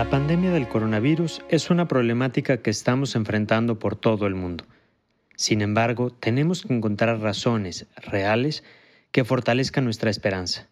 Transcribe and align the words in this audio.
La 0.00 0.08
pandemia 0.08 0.50
del 0.50 0.66
coronavirus 0.66 1.42
es 1.50 1.68
una 1.68 1.86
problemática 1.86 2.62
que 2.62 2.70
estamos 2.70 3.16
enfrentando 3.16 3.78
por 3.78 3.96
todo 3.96 4.26
el 4.26 4.34
mundo. 4.34 4.64
Sin 5.36 5.60
embargo, 5.60 6.08
tenemos 6.08 6.62
que 6.62 6.72
encontrar 6.72 7.20
razones 7.20 7.86
reales 7.96 8.64
que 9.12 9.26
fortalezcan 9.26 9.84
nuestra 9.84 10.08
esperanza. 10.08 10.70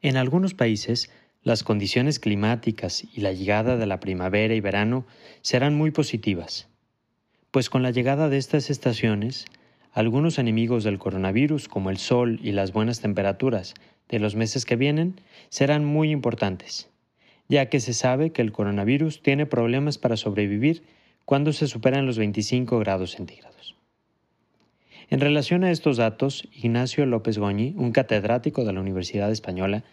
En 0.00 0.16
algunos 0.16 0.54
países, 0.54 1.10
las 1.42 1.64
condiciones 1.64 2.20
climáticas 2.20 3.02
y 3.02 3.20
la 3.20 3.32
llegada 3.32 3.76
de 3.76 3.86
la 3.86 3.98
primavera 3.98 4.54
y 4.54 4.60
verano 4.60 5.04
serán 5.40 5.74
muy 5.74 5.90
positivas, 5.90 6.68
pues 7.50 7.68
con 7.68 7.82
la 7.82 7.90
llegada 7.90 8.28
de 8.28 8.38
estas 8.38 8.70
estaciones, 8.70 9.46
algunos 9.90 10.38
enemigos 10.38 10.84
del 10.84 11.00
coronavirus, 11.00 11.66
como 11.66 11.90
el 11.90 11.98
sol 11.98 12.38
y 12.44 12.52
las 12.52 12.72
buenas 12.72 13.00
temperaturas 13.00 13.74
de 14.08 14.20
los 14.20 14.36
meses 14.36 14.66
que 14.66 14.76
vienen, 14.76 15.20
serán 15.48 15.84
muy 15.84 16.12
importantes, 16.12 16.91
ya 17.52 17.66
que 17.66 17.80
se 17.80 17.92
sabe 17.92 18.32
que 18.32 18.40
el 18.40 18.50
coronavirus 18.50 19.20
tiene 19.20 19.44
problemas 19.44 19.98
para 19.98 20.16
sobrevivir 20.16 20.84
cuando 21.26 21.52
se 21.52 21.66
superan 21.66 22.06
los 22.06 22.16
25 22.16 22.78
grados 22.78 23.10
centígrados. 23.10 23.76
En 25.10 25.20
relación 25.20 25.62
a 25.62 25.70
estos 25.70 25.98
datos, 25.98 26.48
Ignacio 26.50 27.04
López 27.04 27.36
Goñi, 27.36 27.74
un 27.76 27.92
catedrático 27.92 28.64
de 28.64 28.72
la 28.72 28.80
Universidad 28.80 29.30
Española, 29.30 29.84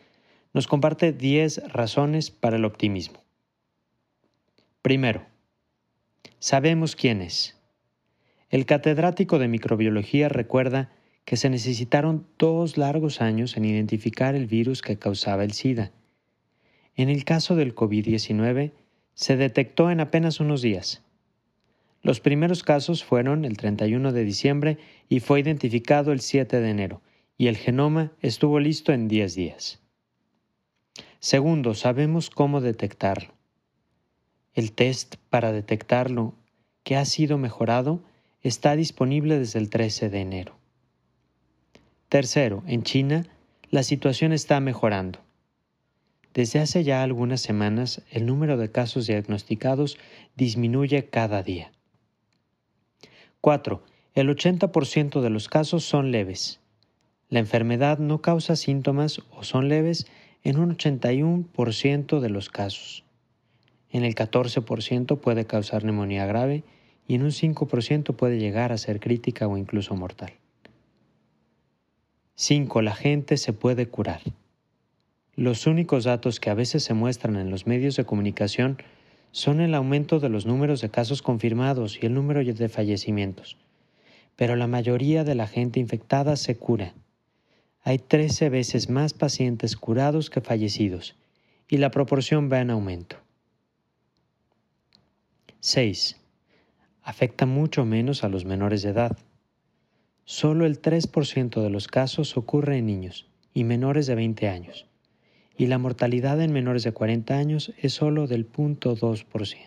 nos 0.54 0.68
comparte 0.68 1.12
10 1.12 1.74
razones 1.74 2.32
para 2.32 2.56
el 2.56 2.64
optimismo. 2.64 3.26
Primero, 4.82 5.26
sabemos 6.40 6.96
quién 6.96 7.22
es. 7.22 7.58
El 8.50 8.66
catedrático 8.66 9.38
de 9.38 9.50
microbiología 9.50 10.30
recuerda 10.30 10.94
que 11.26 11.36
se 11.36 11.50
necesitaron 11.50 12.26
dos 12.38 12.78
largos 12.78 13.20
años 13.20 13.58
en 13.58 13.66
identificar 13.66 14.34
el 14.34 14.48
virus 14.48 14.82
que 14.82 14.98
causaba 14.98 15.44
el 15.44 15.52
SIDA. 15.52 15.92
En 17.00 17.08
el 17.08 17.24
caso 17.24 17.56
del 17.56 17.76
COVID-19, 17.76 18.74
se 19.14 19.38
detectó 19.38 19.90
en 19.90 20.02
apenas 20.02 20.42
unos 20.42 20.62
días. 20.62 21.02
Los 22.02 22.20
primeros 22.20 22.62
casos 22.62 23.06
fueron 23.06 23.46
el 23.46 23.56
31 23.56 24.12
de 24.12 24.26
diciembre 24.26 24.78
y 25.08 25.22
fue 25.22 25.40
identificado 25.40 26.12
el 26.12 26.20
7 26.20 26.60
de 26.60 26.70
enero, 26.70 27.02
y 27.38 27.48
el 27.48 27.56
genoma 27.56 28.12
estuvo 28.22 28.60
listo 28.60 28.92
en 28.92 29.08
10 29.08 29.34
días. 29.34 29.80
Segundo, 31.22 31.74
sabemos 31.74 32.30
cómo 32.30 32.60
detectarlo. 32.60 33.34
El 34.54 34.74
test 34.74 35.16
para 35.30 35.54
detectarlo, 35.54 36.36
que 36.84 36.98
ha 36.98 37.06
sido 37.06 37.38
mejorado, 37.38 38.04
está 38.42 38.76
disponible 38.76 39.40
desde 39.40 39.60
el 39.60 39.70
13 39.70 40.10
de 40.10 40.20
enero. 40.20 40.58
Tercero, 42.10 42.62
en 42.68 42.84
China, 42.84 43.26
la 43.72 43.84
situación 43.84 44.34
está 44.34 44.60
mejorando. 44.60 45.29
Desde 46.34 46.60
hace 46.60 46.84
ya 46.84 47.04
algunas 47.04 47.42
semanas, 47.42 48.04
el 48.12 48.26
número 48.26 48.58
de 48.58 48.72
casos 48.72 49.08
diagnosticados 49.08 49.98
disminuye 50.36 51.06
cada 51.06 51.42
día. 51.44 51.72
4. 53.42 53.84
El 54.16 54.30
80% 54.30 55.22
de 55.22 55.30
los 55.30 55.48
casos 55.48 55.84
son 55.84 56.12
leves. 56.12 56.60
La 57.30 57.40
enfermedad 57.40 58.00
no 58.00 58.22
causa 58.22 58.56
síntomas 58.56 59.22
o 59.32 59.44
son 59.44 59.70
leves 59.70 60.08
en 60.44 60.58
un 60.58 60.76
81% 60.78 62.20
de 62.20 62.30
los 62.30 62.50
casos. 62.50 63.04
En 63.92 64.04
el 64.04 64.16
14% 64.16 65.20
puede 65.20 65.46
causar 65.46 65.84
neumonía 65.84 66.26
grave 66.26 66.64
y 67.08 67.16
en 67.16 67.24
un 67.24 67.32
5% 67.32 68.16
puede 68.16 68.38
llegar 68.38 68.72
a 68.72 68.78
ser 68.78 69.00
crítica 69.00 69.48
o 69.48 69.58
incluso 69.58 69.96
mortal. 69.96 70.34
5. 72.36 72.82
La 72.82 72.96
gente 72.96 73.38
se 73.38 73.52
puede 73.52 73.88
curar. 73.88 74.22
Los 75.40 75.68
únicos 75.68 76.04
datos 76.04 76.40
que 76.40 76.50
a 76.50 76.54
veces 76.54 76.84
se 76.84 76.94
muestran 76.94 77.38
en 77.38 77.50
los 77.50 77.66
medios 77.66 77.96
de 77.96 78.04
comunicación 78.04 78.78
son 79.32 79.62
el 79.62 79.74
aumento 79.74 80.20
de 80.20 80.28
los 80.28 80.46
números 80.46 80.82
de 80.82 80.90
casos 80.90 81.22
confirmados 81.22 81.98
y 82.02 82.06
el 82.06 82.14
número 82.14 82.44
de 82.44 82.68
fallecimientos, 82.68 83.56
pero 84.36 84.58
la 84.58 84.68
mayoría 84.68 85.24
de 85.24 85.36
la 85.36 85.48
gente 85.48 85.80
infectada 85.80 86.36
se 86.36 86.58
cura 86.58 86.94
hay 87.84 87.98
13 87.98 88.50
veces 88.50 88.90
más 88.90 89.14
pacientes 89.14 89.76
curados 89.78 90.30
que 90.30 90.42
fallecidos 90.42 91.16
y 91.68 91.78
la 91.78 91.92
proporción 91.92 92.52
va 92.52 92.60
en 92.60 92.72
aumento. 92.72 93.18
6. 95.62 96.18
Afecta 97.02 97.46
mucho 97.46 97.86
menos 97.86 98.24
a 98.24 98.30
los 98.30 98.46
menores 98.46 98.82
de 98.82 98.90
edad. 98.90 99.18
Solo 100.26 100.66
el 100.66 100.82
3% 100.82 101.62
de 101.62 101.70
los 101.70 101.88
casos 101.88 102.38
ocurre 102.38 102.78
en 102.78 102.86
niños 102.86 103.28
y 103.54 103.64
menores 103.64 104.06
de 104.06 104.16
20 104.16 104.50
años, 104.50 104.89
y 105.60 105.68
la 105.68 105.78
mortalidad 105.78 106.42
en 106.42 106.54
menores 106.54 106.84
de 106.84 106.94
40 106.94 107.38
años 107.38 107.74
es 107.78 107.92
solo 107.92 108.28
del 108.28 108.50
0.2%. 108.50 109.58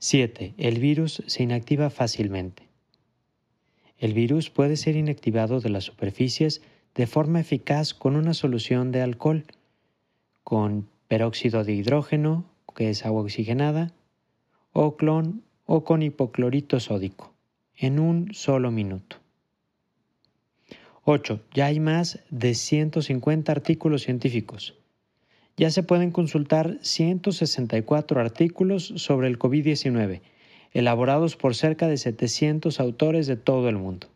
7. 0.00 0.54
El 0.58 0.80
virus 0.80 1.22
se 1.26 1.44
inactiva 1.44 1.88
fácilmente. 1.88 2.68
El 3.96 4.14
virus 4.14 4.50
puede 4.50 4.76
ser 4.76 4.96
inactivado 4.96 5.60
de 5.60 5.70
las 5.70 5.84
superficies 5.84 6.62
de 6.96 7.06
forma 7.06 7.38
eficaz 7.38 7.94
con 7.94 8.16
una 8.16 8.34
solución 8.34 8.90
de 8.90 9.02
alcohol, 9.02 9.44
con 10.42 10.88
peróxido 11.06 11.62
de 11.62 11.74
hidrógeno, 11.74 12.44
que 12.74 12.90
es 12.90 13.06
agua 13.06 13.22
oxigenada, 13.22 13.92
o 14.72 14.96
clon 14.96 15.44
o 15.64 15.84
con 15.84 16.02
hipoclorito 16.02 16.80
sódico, 16.80 17.34
en 17.76 18.00
un 18.00 18.34
solo 18.34 18.72
minuto. 18.72 19.18
8. 21.04 21.40
Ya 21.54 21.66
hay 21.66 21.80
más 21.80 22.20
de 22.30 22.54
150 22.54 23.50
artículos 23.50 24.02
científicos. 24.02 24.74
Ya 25.56 25.70
se 25.70 25.82
pueden 25.82 26.10
consultar 26.10 26.78
164 26.82 28.20
artículos 28.20 28.92
sobre 28.96 29.28
el 29.28 29.38
COVID-19 29.38 30.20
elaborados 30.72 31.36
por 31.36 31.54
cerca 31.54 31.88
de 31.88 31.96
700 31.96 32.80
autores 32.80 33.26
de 33.26 33.36
todo 33.36 33.68
el 33.68 33.76
mundo. 33.76 34.08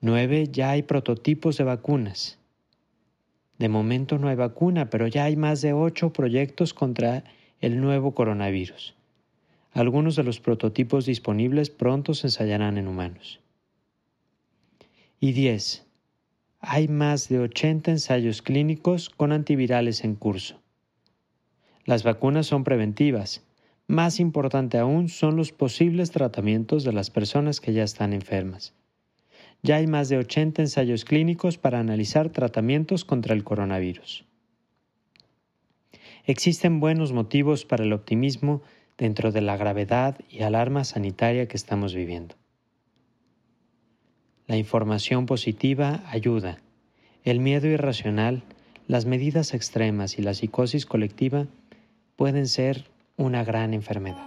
9. 0.00 0.48
Ya 0.52 0.70
hay 0.70 0.82
prototipos 0.82 1.56
de 1.56 1.64
vacunas. 1.64 2.38
De 3.58 3.68
momento 3.68 4.18
no 4.18 4.28
hay 4.28 4.36
vacuna, 4.36 4.90
pero 4.90 5.06
ya 5.08 5.24
hay 5.24 5.36
más 5.36 5.60
de 5.60 5.72
8 5.72 6.12
proyectos 6.12 6.74
contra 6.74 7.24
el 7.60 7.80
nuevo 7.80 8.14
coronavirus. 8.14 8.94
Algunos 9.72 10.16
de 10.16 10.22
los 10.22 10.40
prototipos 10.40 11.06
disponibles 11.06 11.70
pronto 11.70 12.14
se 12.14 12.28
ensayarán 12.28 12.78
en 12.78 12.88
humanos. 12.88 13.40
Y 15.20 15.32
10. 15.32 15.84
Hay 16.60 16.86
más 16.86 17.28
de 17.28 17.40
80 17.40 17.90
ensayos 17.90 18.40
clínicos 18.40 19.10
con 19.10 19.32
antivirales 19.32 20.04
en 20.04 20.14
curso. 20.14 20.62
Las 21.84 22.04
vacunas 22.04 22.46
son 22.46 22.62
preventivas, 22.62 23.44
más 23.88 24.20
importante 24.20 24.78
aún 24.78 25.08
son 25.08 25.34
los 25.34 25.50
posibles 25.50 26.12
tratamientos 26.12 26.84
de 26.84 26.92
las 26.92 27.10
personas 27.10 27.60
que 27.60 27.72
ya 27.72 27.82
están 27.82 28.12
enfermas. 28.12 28.74
Ya 29.64 29.76
hay 29.76 29.88
más 29.88 30.08
de 30.08 30.18
80 30.18 30.62
ensayos 30.62 31.04
clínicos 31.04 31.58
para 31.58 31.80
analizar 31.80 32.28
tratamientos 32.28 33.04
contra 33.04 33.34
el 33.34 33.42
coronavirus. 33.42 34.24
Existen 36.26 36.78
buenos 36.78 37.12
motivos 37.12 37.64
para 37.64 37.82
el 37.82 37.92
optimismo 37.92 38.62
dentro 38.96 39.32
de 39.32 39.40
la 39.40 39.56
gravedad 39.56 40.16
y 40.30 40.42
alarma 40.42 40.84
sanitaria 40.84 41.48
que 41.48 41.56
estamos 41.56 41.92
viviendo. 41.92 42.36
La 44.48 44.56
información 44.56 45.26
positiva 45.26 46.02
ayuda. 46.06 46.56
El 47.22 47.38
miedo 47.38 47.66
irracional, 47.66 48.44
las 48.86 49.04
medidas 49.04 49.52
extremas 49.52 50.18
y 50.18 50.22
la 50.22 50.32
psicosis 50.32 50.86
colectiva 50.86 51.46
pueden 52.16 52.48
ser 52.48 52.86
una 53.18 53.44
gran 53.44 53.74
enfermedad. 53.74 54.26